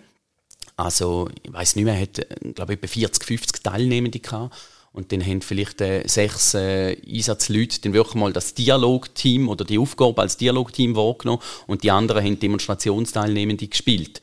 Also, 0.76 1.30
ich 1.44 1.54
weiß 1.54 1.76
nicht 1.76 1.86
mehr, 1.86 2.00
hat, 2.00 2.26
glaube 2.56 2.74
ich, 2.74 2.80
etwa 2.80 2.88
40, 2.88 3.24
50 3.24 3.64
Teilnehmende 3.64 4.20
gehabt. 4.20 4.56
Und 4.92 5.12
dann 5.12 5.26
haben 5.26 5.42
vielleicht 5.42 5.82
äh, 5.82 6.08
sechs 6.08 6.54
äh, 6.54 6.96
Einsatzleute 7.08 7.82
dann 7.82 7.94
wirklich 7.94 8.14
mal 8.14 8.32
das 8.32 8.54
Dialogteam 8.54 9.50
oder 9.50 9.66
die 9.66 9.80
Aufgabe 9.80 10.22
als 10.22 10.38
Dialogteam 10.38 10.96
wahrgenommen 10.96 11.42
und 11.66 11.84
die 11.84 11.90
anderen 11.90 12.24
haben 12.24 12.40
Demonstrationsteilnehmende 12.40 13.68
gespielt. 13.68 14.22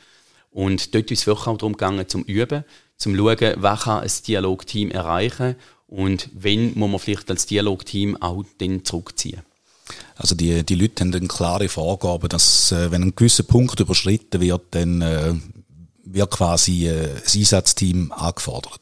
Und 0.53 0.95
dort 0.95 1.11
ist 1.11 1.21
es 1.21 1.27
wirklich 1.27 1.49
auch 1.49 1.57
darum 1.57 1.73
gegangen, 1.73 2.09
zum 2.09 2.23
Üben, 2.23 2.65
zum 2.97 3.17
schauen, 3.17 3.55
was 3.57 3.81
kann 3.81 4.05
ein 4.05 4.11
Dialogteam 4.27 4.93
erreichen 4.93 5.57
und 5.89 6.31
wenn 6.35 6.79
muss 6.79 6.91
man 6.91 7.01
vielleicht 7.01 7.31
als 7.31 7.47
Dialogteam 7.47 8.17
auch 8.23 8.45
dann 8.59 8.85
zurückziehen. 8.85 9.43
Also 10.17 10.35
die, 10.35 10.65
die 10.65 10.75
Leute 10.75 11.05
haben 11.05 11.15
eine 11.15 11.29
klare 11.29 11.69
Vorgabe, 11.69 12.29
dass 12.29 12.73
äh, 12.73 12.91
wenn 12.91 13.03
ein 13.03 13.17
gewisser 13.17 13.43
Punkt 13.43 13.81
überschritten 13.81 14.41
wird, 14.41 14.63
dann 14.73 15.01
äh, 15.03 15.35
wird 16.05 16.31
quasi 16.31 16.89
äh, 16.89 17.21
das 17.23 17.35
Einsatzteam 17.37 18.13
angefordert. 18.13 18.81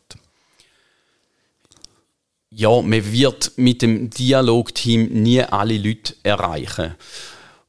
Ja, 2.50 2.80
man 2.80 3.12
wird 3.12 3.52
mit 3.56 3.82
dem 3.82 4.10
Dialogteam 4.10 5.06
nie 5.22 5.42
alle 5.42 5.76
Leute 5.78 6.16
erreichen. 6.22 6.94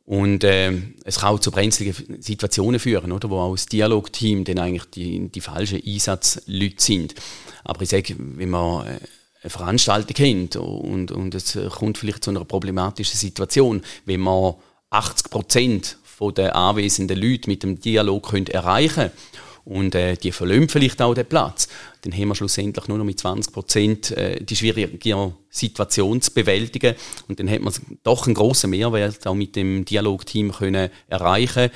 Und 0.06 0.44
äh, 0.44 0.72
es 1.04 1.20
kann 1.20 1.36
auch 1.36 1.40
zu 1.40 1.52
brenzligen 1.52 2.20
Situationen 2.20 2.80
führen, 2.80 3.12
oder, 3.12 3.30
wo 3.30 3.38
auch 3.38 3.54
das 3.54 3.68
Dialogteam 3.68 4.44
dann 4.44 4.58
eigentlich 4.58 4.90
die, 4.90 5.30
die 5.30 5.42
falschen 5.42 5.84
Einsatzleute 5.86 6.82
sind. 6.84 7.14
Aber 7.64 7.84
ich 7.84 7.90
sage, 7.90 8.16
wenn 8.18 8.50
man 8.50 8.88
äh, 8.88 9.00
eine 9.42 9.50
Veranstaltung 9.50 10.14
kennt 10.14 10.56
und, 10.56 11.12
und 11.12 11.34
es 11.36 11.58
kommt 11.70 11.98
vielleicht 11.98 12.24
zu 12.24 12.32
einer 12.32 12.46
problematischen 12.46 13.18
Situation, 13.18 13.82
wenn 14.06 14.20
man 14.20 14.56
80 14.90 15.30
Prozent 15.30 15.98
der 16.36 16.56
anwesenden 16.56 17.18
Leute 17.18 17.50
mit 17.50 17.64
dem 17.64 17.80
Dialog 17.80 18.34
erreichen 18.50 18.94
können 18.96 19.12
und 19.70 19.94
äh, 19.94 20.16
die 20.16 20.32
verlieren 20.32 20.68
vielleicht 20.68 21.00
auch 21.00 21.14
den 21.14 21.28
Platz, 21.28 21.68
dann 22.02 22.12
haben 22.14 22.30
wir 22.30 22.36
schlussendlich 22.36 22.88
nur 22.88 22.98
noch 22.98 23.06
mit 23.06 23.20
20 23.20 23.54
Prozent 23.54 24.12
äh, 24.12 24.44
die 24.44 24.56
schwierige 24.56 25.34
Situation 25.50 26.22
zu 26.22 26.34
bewältigen 26.34 26.96
und 27.28 27.40
dann 27.40 27.50
hat 27.50 27.62
man 27.62 27.72
doch 28.04 28.26
einen 28.26 28.34
grossen 28.34 28.72
Mehrwert 28.72 29.28
auch 29.28 29.36
mit 29.36 29.56
dem 29.56 29.86
Dialogteam 29.86 30.52
können 30.52 30.90
erreichen. 31.08 31.70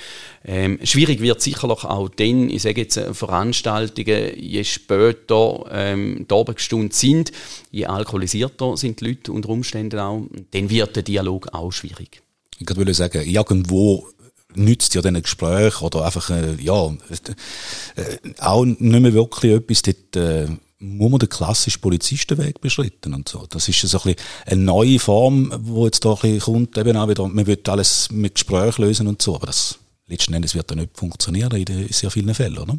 Ähm, 0.43 0.79
schwierig 0.83 1.21
wird 1.21 1.41
sicherlich 1.41 1.83
auch 1.83 2.09
dann, 2.09 2.49
ich 2.49 2.63
sage 2.63 2.81
jetzt 2.81 2.97
äh, 2.97 3.13
Veranstaltungen, 3.13 4.31
je 4.37 4.63
später 4.63 5.65
ähm, 5.71 6.25
die 6.29 6.33
Abendstunden 6.33 6.91
sind, 6.91 7.31
je 7.69 7.85
alkoholisierter 7.85 8.75
sind 8.75 9.01
die 9.01 9.09
Leute 9.09 9.31
unter 9.31 9.49
Umständen 9.49 9.99
auch, 9.99 10.23
dann 10.49 10.69
wird 10.69 10.95
der 10.95 11.03
Dialog 11.03 11.53
auch 11.53 11.71
schwierig. 11.71 12.23
Ich 12.57 12.75
würde 12.75 12.93
sagen, 12.93 13.21
irgendwo 13.23 14.07
nützt 14.55 14.93
ja 14.95 15.01
diesen 15.01 15.21
Gespräch 15.21 15.81
oder 15.81 16.05
einfach, 16.05 16.29
äh, 16.29 16.55
ja, 16.61 16.87
äh, 16.87 18.33
auch 18.39 18.65
nicht 18.65 18.79
mehr 18.79 19.13
wirklich 19.13 19.53
etwas, 19.53 19.81
dort 19.81 20.15
äh, 20.15 20.47
muss 20.79 21.11
man 21.11 21.19
den 21.19 21.29
klassischen 21.29 21.81
Polizistenweg 21.81 22.59
beschritten 22.59 23.13
und 23.13 23.29
so. 23.29 23.45
Das 23.49 23.67
ist 23.69 23.79
so 23.79 23.97
ein 23.99 24.03
bisschen 24.03 24.27
eine 24.45 24.61
neue 24.61 24.99
Form, 24.99 25.51
wo 25.57 25.85
jetzt 25.85 26.03
da 26.03 26.11
ein 26.11 26.19
bisschen 26.19 26.39
kommt, 26.41 26.77
eben 26.77 26.97
auch 26.97 27.07
wieder, 27.07 27.27
man 27.27 27.47
wird 27.47 27.67
alles 27.69 28.09
mit 28.11 28.35
Gespräch 28.35 28.77
lösen 28.77 29.07
und 29.07 29.21
so, 29.21 29.35
aber 29.35 29.47
das 29.47 29.79
letzten 30.07 30.33
Endes 30.33 30.55
wird 30.55 30.69
dann 30.69 30.79
nicht 30.79 30.97
funktionieren 30.97 31.55
in 31.55 31.87
sehr 31.89 32.11
vielen 32.11 32.33
Fällen, 32.35 32.57
oder? 32.57 32.77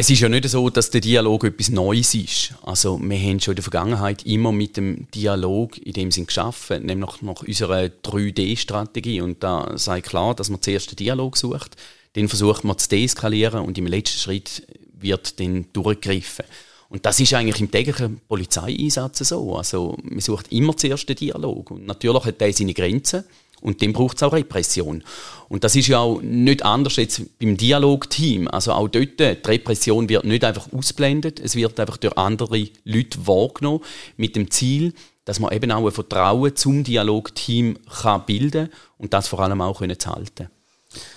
Es 0.00 0.08
ist 0.08 0.20
ja 0.20 0.28
nicht 0.28 0.48
so, 0.48 0.70
dass 0.70 0.90
der 0.90 1.00
Dialog 1.00 1.42
etwas 1.42 1.70
Neues 1.70 2.14
ist. 2.14 2.54
Also 2.62 3.00
wir 3.02 3.18
haben 3.18 3.40
schon 3.40 3.50
in 3.50 3.56
der 3.56 3.64
Vergangenheit 3.64 4.24
immer 4.24 4.52
mit 4.52 4.76
dem 4.76 5.10
Dialog 5.10 5.76
in 5.76 5.92
dem 5.92 6.12
Sinn 6.12 6.26
geschaffen, 6.26 6.86
nämlich 6.86 7.20
nach 7.20 7.42
unserer 7.42 7.86
3D-Strategie. 7.86 9.20
Und 9.20 9.42
da 9.42 9.72
sei 9.76 10.00
klar, 10.00 10.36
dass 10.36 10.50
man 10.50 10.62
zuerst 10.62 10.92
den 10.92 10.96
Dialog 10.98 11.36
sucht, 11.36 11.74
dann 12.12 12.28
versucht 12.28 12.62
man 12.62 12.78
zu 12.78 12.88
deeskalieren 12.90 13.64
und 13.64 13.76
im 13.76 13.88
letzten 13.88 14.20
Schritt 14.20 14.68
wird 14.92 15.40
dann 15.40 15.66
durchgegriffen. 15.72 16.44
Und 16.90 17.04
das 17.04 17.18
ist 17.18 17.34
eigentlich 17.34 17.60
im 17.60 17.72
täglichen 17.72 18.20
Polizeieinsatz 18.28 19.18
so. 19.18 19.56
Also 19.56 19.98
man 20.04 20.20
sucht 20.20 20.52
immer 20.52 20.76
zuerst 20.76 21.08
den 21.08 21.16
Dialog. 21.16 21.72
Und 21.72 21.88
natürlich 21.88 22.24
hat 22.24 22.40
der 22.40 22.52
seine 22.52 22.72
Grenzen. 22.72 23.24
Und 23.60 23.82
dann 23.82 23.92
braucht 23.92 24.16
es 24.16 24.22
auch 24.22 24.32
Repression. 24.32 25.02
Und 25.48 25.64
das 25.64 25.74
ist 25.74 25.88
ja 25.88 25.98
auch 25.98 26.20
nicht 26.20 26.64
anders 26.64 26.96
jetzt 26.96 27.38
beim 27.38 27.56
Dialogteam. 27.56 28.48
Also 28.48 28.72
auch 28.72 28.88
dort, 28.88 29.18
die 29.18 29.36
Repression 29.44 30.08
wird 30.08 30.24
nicht 30.24 30.44
einfach 30.44 30.72
ausblendet, 30.72 31.40
es 31.40 31.56
wird 31.56 31.78
einfach 31.80 31.96
durch 31.96 32.16
andere 32.16 32.68
Leute 32.84 33.26
wahrgenommen, 33.26 33.80
mit 34.16 34.36
dem 34.36 34.50
Ziel, 34.50 34.92
dass 35.24 35.40
man 35.40 35.52
eben 35.52 35.70
auch 35.72 35.84
ein 35.84 35.92
Vertrauen 35.92 36.56
zum 36.56 36.84
Dialogteam 36.84 37.78
kann 38.02 38.24
bilden 38.26 38.70
und 38.96 39.12
das 39.12 39.28
vor 39.28 39.40
allem 39.40 39.60
auch 39.60 39.78
können 39.78 39.98
zu 39.98 40.10
halten. 40.10 40.48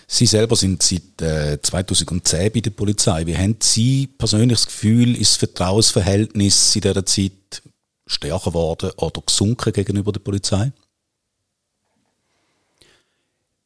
Sie 0.08 0.26
selber 0.26 0.58
sind 0.58 0.84
seit 0.84 1.22
äh, 1.22 1.62
2010 1.62 2.52
bei 2.52 2.60
der 2.60 2.72
Polizei. 2.72 3.26
Wie 3.26 3.38
haben 3.38 3.56
Sie 3.62 4.08
persönlich 4.08 4.58
das 4.58 4.66
Gefühl, 4.66 5.16
ist 5.16 5.32
das 5.32 5.38
Vertrauensverhältnis 5.38 6.76
in 6.76 6.82
dieser 6.82 7.06
Zeit 7.06 7.62
stärker 8.06 8.52
geworden 8.52 8.92
oder 8.98 9.22
gesunken 9.22 9.72
gegenüber 9.72 10.12
der 10.12 10.20
Polizei? 10.20 10.74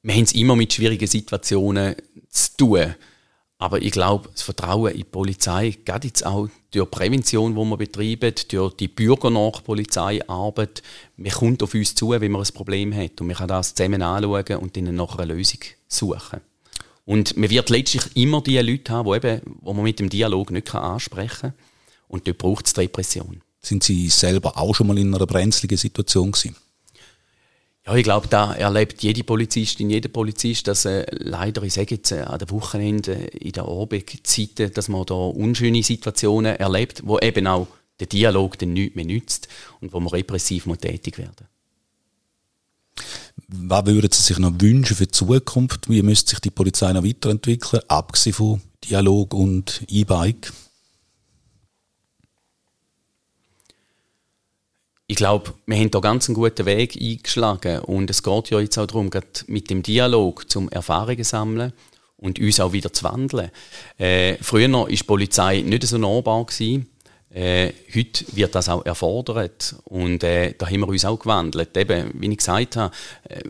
Wir 0.06 0.14
haben 0.14 0.24
es 0.24 0.34
immer 0.34 0.56
mit 0.56 0.72
schwierigen 0.72 1.08
Situationen 1.08 1.96
zu 2.30 2.58
tun. 2.58 2.96
Aber 3.58 3.82
ich 3.82 3.92
glaube, 3.92 4.30
das 4.32 4.44
Vertrauen 4.44 4.92
in 4.92 4.98
die 4.98 5.04
Polizei, 5.04 5.76
gerade 5.84 6.08
jetzt 6.08 6.24
auch 6.24 6.48
durch 6.70 6.92
Prävention, 6.92 7.56
die 7.56 7.62
wir 7.62 7.78
betreiben, 7.78 8.36
durch 8.50 8.74
die 8.76 8.88
bürgernahe 8.88 9.62
Polizeiarbeit, 9.64 10.84
man 11.18 11.32
kommt 11.32 11.64
auf 11.64 11.74
uns 11.74 11.96
zu, 11.96 12.12
wenn 12.12 12.32
man 12.32 12.44
ein 12.44 12.54
Problem 12.54 12.94
hat. 12.96 13.20
Und 13.20 13.28
man 13.28 13.36
kann 13.36 13.48
das 13.48 13.74
zusammen 13.74 14.04
anschauen 14.04 14.58
und 14.58 14.78
dann 14.78 14.94
nach 14.94 15.18
einer 15.18 15.34
Lösung 15.34 15.62
suchen. 15.88 16.42
Und 17.06 17.36
man 17.36 17.50
wird 17.50 17.72
letztlich 17.72 18.04
immer 18.16 18.42
die 18.42 18.60
Leute 18.60 18.94
haben, 18.94 19.10
die, 19.10 19.18
eben, 19.18 19.42
die 19.62 19.74
man 19.74 19.84
mit 19.84 20.00
dem 20.00 20.10
Dialog 20.10 20.52
nicht 20.52 20.76
ansprechen 20.76 21.54
kann. 21.54 21.54
Und 22.08 22.28
dort 22.28 22.38
braucht 22.38 22.68
es 22.68 22.78
Repression. 22.78 23.42
Sind 23.60 23.84
Sie 23.84 24.10
selber 24.10 24.56
auch 24.56 24.76
schon 24.76 24.86
mal 24.86 24.98
in 25.00 25.16
einer 25.16 25.26
brenzligen 25.26 25.78
Situation 25.78 26.32
gewesen? 26.32 26.56
Ja, 27.88 27.96
ich 27.96 28.04
glaube, 28.04 28.28
da 28.28 28.54
erlebt 28.54 29.04
jede 29.04 29.24
Polizistin, 29.24 29.92
jeder 29.92 30.10
Polizist, 30.10 30.68
dass 30.68 30.86
äh, 30.86 31.06
leider, 31.12 31.62
ich 31.62 31.74
sage 31.74 31.96
jetzt, 31.96 32.12
äh, 32.12 32.22
an 32.22 32.40
den 32.40 32.50
Wochenende 32.50 33.14
in 33.14 33.52
der 33.52 33.66
Abendzeiten, 33.66 34.74
dass 34.74 34.88
man 34.88 35.06
da 35.06 35.14
unschöne 35.14 35.84
Situationen 35.84 36.56
erlebt, 36.56 37.04
wo 37.06 37.20
eben 37.20 37.46
auch 37.46 37.68
der 38.00 38.08
Dialog 38.08 38.58
dann 38.58 38.74
nichts 38.74 38.96
mehr 38.96 39.06
nützt 39.06 39.48
und 39.82 39.94
wo 39.94 40.00
man 40.00 40.10
repressiv 40.10 40.66
muss 40.66 40.80
tätig 40.80 41.20
werden 41.20 41.48
Was 43.48 43.86
würden 43.86 44.12
Sie 44.12 44.22
sich 44.22 44.40
noch 44.40 44.60
wünschen 44.60 44.98
für 44.98 45.06
die 45.06 45.12
Zukunft? 45.12 45.88
Wie 45.88 46.02
müsste 46.02 46.32
sich 46.32 46.40
die 46.40 46.50
Polizei 46.50 46.92
noch 46.92 47.04
weiterentwickeln, 47.04 47.84
abgesehen 47.88 48.34
von 48.34 48.62
Dialog 48.84 49.36
und 49.36 49.84
E-Bike? 49.88 50.52
Ich 55.08 55.16
glaube, 55.16 55.54
wir 55.66 55.78
haben 55.78 55.92
da 55.92 56.00
ganz 56.00 56.28
einen 56.28 56.36
guten 56.36 56.66
Weg 56.66 56.98
eingeschlagen 57.00 57.80
und 57.80 58.10
es 58.10 58.24
geht 58.24 58.50
ja 58.50 58.60
jetzt 58.60 58.78
auch 58.78 58.88
darum, 58.88 59.12
mit 59.48 59.70
dem 59.70 59.84
Dialog 59.84 60.50
zum 60.50 60.68
Erfahrungen 60.70 61.24
sammeln 61.24 61.74
und 62.18 62.40
uns 62.40 62.60
auch 62.60 62.74
wieder 62.74 62.92
zu 62.92 63.04
wandeln. 63.04 63.52
Äh, 63.98 64.38
früher 64.42 64.72
war 64.72 64.88
die 64.88 64.98
Polizei 64.98 65.62
nicht 65.62 65.84
so 65.84 65.98
nahbar. 65.98 66.46
Gewesen. 66.46 66.90
Äh, 67.30 67.74
heute 67.94 68.26
wird 68.36 68.56
das 68.56 68.70
auch 68.70 68.86
erfordert 68.86 69.76
und 69.84 70.24
äh, 70.24 70.54
da 70.58 70.68
haben 70.68 70.80
wir 70.80 70.88
uns 70.88 71.06
auch 71.06 71.20
gewandelt. 71.20 71.76
Eben, 71.78 72.12
wie 72.16 72.32
ich 72.32 72.38
gesagt 72.38 72.76
habe, 72.78 72.96
äh, 73.30 73.42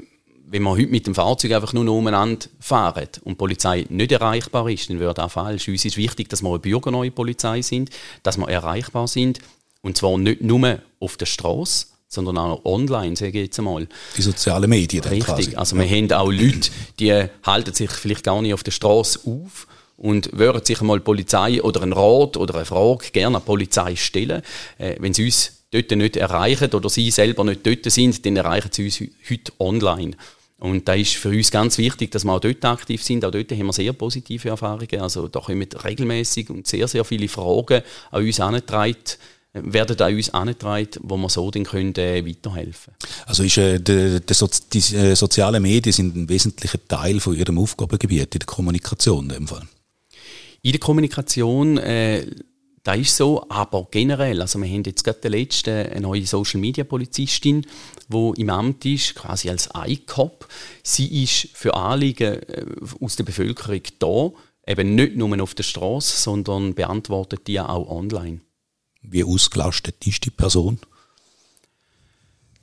wenn 0.48 0.64
wir 0.64 0.72
heute 0.72 0.88
mit 0.88 1.08
dem 1.08 1.16
Fahrzeug 1.16 1.54
einfach 1.54 1.74
nur 1.74 1.84
noch 1.84 1.94
umeinander 1.94 2.48
fahren 2.60 3.08
und 3.24 3.34
die 3.34 3.38
Polizei 3.38 3.86
nicht 3.90 4.12
erreichbar 4.12 4.70
ist, 4.70 4.90
dann 4.90 5.00
wäre 5.00 5.14
das 5.14 5.32
falsch. 5.32 5.68
Uns 5.68 5.86
ist 5.86 5.98
wichtig, 5.98 6.30
dass 6.30 6.42
wir 6.42 6.50
eine 6.50 6.60
bürgerneue 6.60 7.12
Polizei 7.12 7.62
sind, 7.62 7.90
dass 8.24 8.38
wir 8.38 8.50
erreichbar 8.50 9.08
sind 9.08 9.40
und 9.86 9.96
zwar 9.96 10.18
nicht 10.18 10.42
nur 10.42 10.80
auf 11.00 11.16
der 11.16 11.28
Straße, 11.28 11.86
sondern 12.08 12.40
auch 12.40 12.66
online, 12.66 13.16
sage 13.16 13.38
ich 13.38 13.46
jetzt 13.46 13.60
einmal. 13.60 13.88
Die 14.18 14.22
sozialen 14.24 14.68
Medien 14.68 15.04
dann 15.04 15.14
Richtig. 15.14 15.28
Quasi. 15.28 15.56
Also 15.56 15.76
wir 15.76 15.86
haben 15.86 16.12
auch 16.12 16.32
Leute, 16.32 16.72
die 17.00 17.14
halten 17.44 17.72
sich 17.72 17.92
vielleicht 17.92 18.24
gar 18.24 18.42
nicht 18.42 18.56
auf 18.56 18.64
der 18.64 18.72
Straße 18.72 19.20
auf 19.26 19.68
und 19.96 20.36
würden 20.36 20.66
sich 20.66 20.82
einmal 20.82 21.02
Polizei 21.02 21.62
oder 21.62 21.84
einen 21.84 21.94
Rat 21.94 22.36
oder 22.36 22.56
eine 22.56 22.66
Frage 22.66 23.12
gerne 23.12 23.38
an 23.38 23.44
die 23.44 23.46
Polizei 23.46 23.96
stellen. 23.96 24.42
Äh, 24.80 24.96
wenn 24.98 25.14
sie 25.14 25.26
uns 25.26 25.52
dort 25.70 25.92
nicht 25.92 26.18
erreichen 26.18 26.74
oder 26.74 26.90
sie 26.90 27.12
selber 27.12 27.44
nicht 27.44 27.64
dort 27.64 27.86
sind, 27.92 28.26
dann 28.26 28.38
erreichen 28.38 28.70
sie 28.72 28.86
uns 28.86 29.00
heute 29.30 29.52
online. 29.60 30.18
Und 30.58 30.88
da 30.88 30.96
ist 30.96 31.14
für 31.14 31.30
uns 31.30 31.52
ganz 31.52 31.78
wichtig, 31.78 32.10
dass 32.10 32.24
wir 32.24 32.34
auch 32.34 32.40
dort 32.40 32.66
aktiv 32.66 33.04
sind. 33.04 33.24
Auch 33.24 33.30
dort 33.30 33.52
haben 33.52 33.66
wir 33.68 33.74
sehr 33.74 33.94
positive 33.94 34.50
Erfahrungen. 34.50 35.00
Also 35.00 35.28
da 35.28 35.42
kommen 35.42 35.68
regelmäßig 35.84 36.50
und 36.50 36.66
sehr, 36.66 36.88
sehr 36.88 37.04
viele 37.06 37.28
Fragen 37.28 37.84
an 38.10 38.24
uns 38.24 38.40
herangetragen 38.40 38.96
werden 39.64 40.00
an 40.00 40.16
uns 40.16 40.30
angetragen, 40.32 40.90
wo 41.02 41.18
wir 41.18 41.30
so 41.30 41.50
dann 41.52 41.64
können, 41.64 41.96
äh, 41.96 42.26
weiterhelfen 42.26 42.94
Also 43.26 43.44
ist, 43.44 43.58
äh, 43.58 43.80
de, 43.80 44.20
de 44.20 44.36
so, 44.36 44.50
die 44.72 44.80
äh, 44.96 45.16
sozialen 45.16 45.62
Medien 45.62 45.94
sind 45.94 46.16
ein 46.16 46.30
wesentlicher 46.30 46.80
Teil 46.88 47.20
von 47.20 47.36
Ihrem 47.36 47.58
Aufgabengebiet 47.58 48.36
in 48.36 48.40
der 48.40 48.46
Kommunikation 48.46 49.30
in 49.30 49.36
dem 49.36 49.48
Fall? 49.48 49.68
In 50.62 50.72
der 50.72 50.80
Kommunikation 50.80 51.78
äh, 51.78 52.26
das 52.86 53.00
ist 53.00 53.18
so, 53.18 53.44
aber 53.50 53.88
generell, 53.90 54.42
also 54.42 54.62
wir 54.62 54.70
haben 54.70 54.84
jetzt 54.84 55.04
gerade 55.04 55.20
der 55.20 55.32
letzte 55.32 55.90
eine 55.90 56.02
neue 56.02 56.28
Social 56.28 56.60
Media 56.60 56.84
Polizistin, 56.84 57.66
die 58.10 58.32
im 58.38 58.50
Amt 58.52 58.86
ist, 58.86 59.16
quasi 59.16 59.50
als 59.50 59.70
ICOP. 59.76 60.48
Sie 60.84 61.24
ist 61.24 61.50
für 61.54 61.74
Anliegen 61.74 62.44
äh, 62.44 62.66
aus 63.02 63.16
der 63.16 63.24
Bevölkerung 63.24 63.82
da, 63.98 64.32
eben 64.68 64.94
nicht 64.94 65.16
nur 65.16 65.42
auf 65.42 65.56
der 65.56 65.64
Straße, 65.64 66.22
sondern 66.22 66.76
beantwortet 66.76 67.48
die 67.48 67.60
auch 67.60 67.90
online. 67.90 68.42
Wie 69.10 69.24
ausgelastet 69.24 69.96
ist 70.06 70.26
die 70.26 70.32
Person? 70.32 70.80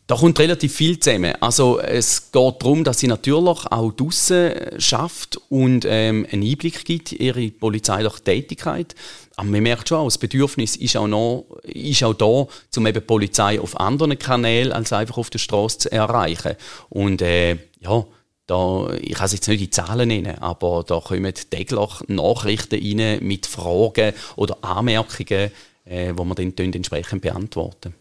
Da 0.09 0.17
kommt 0.17 0.39
relativ 0.41 0.75
viel 0.75 0.99
zusammen. 0.99 1.35
Also 1.41 1.79
es 1.79 2.33
geht 2.33 2.55
darum, 2.61 2.85
dass 2.85 2.99
sie 2.99 3.07
natürlich 3.07 3.67
auch 3.71 3.93
draußen 3.93 4.53
schafft 4.79 5.41
und 5.49 5.87
ähm, 5.89 6.27
einen 6.31 6.43
Einblick 6.43 6.85
gibt 6.85 7.13
in 7.13 7.27
ihre 7.27 7.51
polizeiliche 7.51 8.23
Tätigkeit. 8.23 8.95
Aber 9.37 9.49
man 9.49 9.63
merkt 9.63 9.89
schon, 9.89 10.05
das 10.05 10.19
Bedürfnis 10.19 10.77
ist 10.77 10.97
auch, 10.97 11.07
noch, 11.07 11.47
ist 11.63 12.03
auch 12.03 12.15
da, 12.15 12.27
um 12.27 12.87
eben 12.87 12.93
die 12.93 13.01
Polizei 13.01 13.61
auf 13.61 13.79
anderen 13.81 14.19
Kanälen 14.19 14.73
als 14.73 14.93
einfach 14.93 15.17
auf 15.17 15.31
der 15.31 15.39
Straße 15.39 15.79
zu 15.79 15.93
erreichen. 15.93 16.57
Und 16.91 17.23
äh, 17.23 17.57
ja, 17.81 18.05
da, 18.47 18.91
ich 19.01 19.15
kann 19.15 19.27
es 19.27 19.33
jetzt 19.33 19.49
nicht 19.49 19.63
in 19.63 19.73
Zahlen 19.73 20.09
nennen, 20.09 20.39
aber 20.39 20.85
da 20.87 21.01
kommen 21.01 21.33
täglich 21.33 21.91
Nachrichten 22.09 23.01
rein 23.01 23.25
mit 23.25 23.47
Fragen 23.47 24.15
oder 24.37 24.59
Anmerkungen, 24.63 25.53
äh, 25.85 26.13
wo 26.17 26.25
wir 26.25 26.35
dann 26.35 26.53
entsprechend 26.57 27.23
beantworten. 27.23 27.95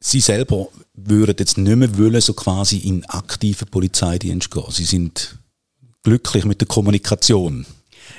Sie 0.00 0.20
selber 0.20 0.68
würden 0.94 1.36
jetzt 1.38 1.58
nicht 1.58 1.76
mehr 1.76 1.96
wollen, 1.96 2.20
so 2.20 2.34
quasi 2.34 2.78
in 2.78 3.04
aktiven 3.06 3.68
Polizeidienst 3.68 4.50
gehen. 4.50 4.64
Sie 4.68 4.84
sind 4.84 5.38
glücklich 6.02 6.44
mit 6.44 6.60
der 6.60 6.66
Kommunikation, 6.66 7.64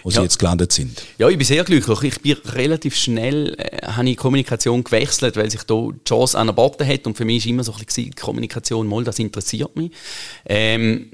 wo 0.01 0.09
ja. 0.09 0.15
Sie 0.15 0.21
jetzt 0.23 0.39
gelandet 0.39 0.71
sind. 0.71 1.03
Ja, 1.17 1.27
ich 1.27 1.37
bin 1.37 1.45
sehr 1.45 1.65
glücklich. 1.65 2.03
Ich 2.03 2.21
bin 2.21 2.37
relativ 2.53 2.95
schnell, 2.95 3.55
äh, 3.57 3.85
habe 3.85 4.09
ich 4.09 4.17
Kommunikation 4.17 4.83
gewechselt, 4.83 5.35
weil 5.35 5.51
sich 5.51 5.63
da 5.63 5.89
die 5.91 6.03
Chance 6.05 6.39
angeboten 6.39 6.87
hat 6.87 7.05
und 7.05 7.17
für 7.17 7.25
mich 7.25 7.37
ist 7.39 7.47
immer 7.47 7.65
so 7.65 7.73
ein 7.73 7.85
bisschen 7.85 8.15
Kommunikation, 8.15 8.87
mal, 8.87 9.03
das 9.03 9.19
interessiert 9.19 9.75
mich. 9.75 9.91
Ähm, 10.45 11.11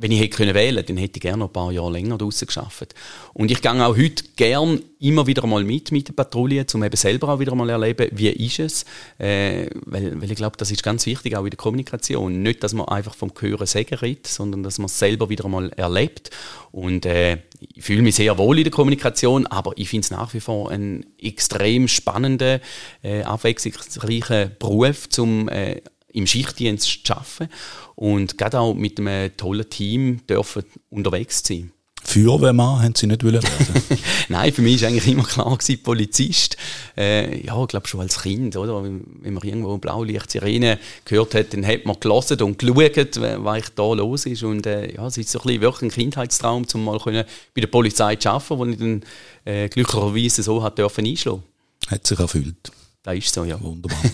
wenn 0.00 0.12
ich 0.12 0.20
hätte 0.20 0.36
können 0.36 0.54
wählen, 0.54 0.84
dann 0.86 0.96
hätte 0.96 1.18
ich 1.18 1.20
gerne 1.20 1.38
noch 1.38 1.48
ein 1.48 1.52
paar 1.52 1.72
Jahre 1.72 1.92
länger 1.92 2.16
draußen 2.16 2.46
geschafft. 2.46 2.94
Und 3.34 3.50
ich 3.50 3.60
gehe 3.60 3.70
auch 3.72 3.96
heute 3.96 4.24
gern 4.34 4.80
immer 4.98 5.26
wieder 5.26 5.46
mal 5.46 5.62
mit 5.62 5.92
mit 5.92 6.08
der 6.08 6.14
Patrouille, 6.14 6.64
um 6.72 6.82
eben 6.82 6.96
selber 6.96 7.28
auch 7.28 7.38
wieder 7.38 7.54
mal 7.54 7.68
erleben, 7.68 8.08
wie 8.12 8.28
ist 8.28 8.58
es, 8.58 8.84
äh, 9.18 9.66
weil, 9.84 10.20
weil 10.20 10.30
ich 10.30 10.36
glaube, 10.36 10.56
das 10.56 10.70
ist 10.70 10.82
ganz 10.82 11.04
wichtig 11.06 11.36
auch 11.36 11.44
in 11.44 11.50
der 11.50 11.58
Kommunikation. 11.58 12.42
Nicht, 12.42 12.62
dass 12.64 12.72
man 12.72 12.88
einfach 12.88 13.14
vom 13.14 13.30
Hören 13.38 13.66
sagen 13.66 13.94
redet, 13.96 14.26
sondern 14.26 14.62
dass 14.62 14.78
man 14.78 14.86
es 14.86 14.98
selber 14.98 15.28
wieder 15.28 15.48
mal 15.48 15.70
erlebt. 15.70 16.30
Und 16.72 17.04
äh, 17.04 17.38
ich 17.74 17.84
fühle 17.84 18.02
mich 18.02 18.14
sehr 18.14 18.38
wohl 18.38 18.58
in 18.58 18.64
der 18.64 18.72
Kommunikation, 18.72 19.46
aber 19.46 19.72
ich 19.76 19.88
finde 19.88 20.04
es 20.04 20.10
nach 20.10 20.32
wie 20.32 20.40
vor 20.40 20.70
einen 20.70 21.04
extrem 21.20 21.88
spannenden, 21.88 22.60
äh, 23.02 23.22
abwechslungsreichen 23.22 24.52
Beruf, 24.58 25.08
zum 25.10 25.48
äh, 25.48 25.82
im 26.12 26.26
Schichtdienst 26.26 27.06
zu 27.06 27.12
arbeiten 27.12 27.48
und 27.94 28.38
gerade 28.38 28.60
auch 28.60 28.74
mit 28.74 28.98
einem 28.98 29.36
tollen 29.36 29.68
Team 29.68 30.26
dürfen 30.26 30.64
unterwegs 30.90 31.42
sein. 31.46 31.72
Feuerwehrmann 32.02 32.82
haben 32.82 32.94
Sie 32.94 33.06
nicht 33.06 33.22
wollen 33.22 33.42
werden? 33.42 33.82
Nein, 34.28 34.52
für 34.52 34.62
mich 34.62 34.80
war 34.80 34.88
eigentlich 34.88 35.06
immer 35.06 35.24
klar 35.24 35.56
gewesen, 35.56 35.82
Polizist. 35.82 36.56
Äh, 36.96 37.44
ja, 37.44 37.60
ich 37.60 37.68
glaube 37.68 37.86
schon 37.86 38.00
als 38.00 38.22
Kind, 38.22 38.56
oder? 38.56 38.82
Wenn 38.82 39.34
man 39.34 39.42
irgendwo 39.42 39.76
Blaulicht-Sirene 39.76 40.78
gehört 41.04 41.34
hat, 41.34 41.52
dann 41.52 41.66
hat 41.66 41.84
man 41.84 42.00
gelesen 42.00 42.40
und 42.42 42.58
geschaut, 42.58 43.20
was 43.20 43.74
da 43.74 43.92
los 43.92 44.26
ist. 44.26 44.42
Und 44.42 44.66
äh, 44.66 44.94
ja, 44.94 45.06
es 45.06 45.18
ist 45.18 45.30
so 45.30 45.40
ein 45.40 45.46
bisschen 45.46 45.60
wirklich 45.60 45.92
ein 45.92 45.94
Kindheitstraum, 45.94 46.66
um 46.72 46.84
mal 46.84 46.98
können 46.98 47.24
bei 47.54 47.60
der 47.60 47.68
Polizei 47.68 48.16
zu 48.16 48.30
arbeiten, 48.30 48.58
wo 48.58 48.64
ich 48.66 48.78
dann 48.78 49.02
äh, 49.44 49.68
glücklicherweise 49.68 50.42
so 50.42 50.62
hat 50.62 50.78
dürfen 50.78 51.06
einschlagen. 51.06 51.42
Hat 51.88 52.06
sich 52.06 52.18
erfüllt. 52.18 52.72
Das 53.02 53.14
ist 53.14 53.32
so, 53.32 53.44
ja. 53.44 53.60
Wunderbar. 53.60 53.98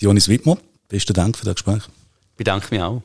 Dionis 0.00 0.28
Wittmer, 0.28 0.58
besten 0.88 1.14
Dank 1.14 1.38
für 1.38 1.46
das 1.46 1.54
Gespräch. 1.54 1.82
Ich 2.30 2.36
bedanke 2.36 2.66
mich 2.70 2.82
auch. 2.82 3.02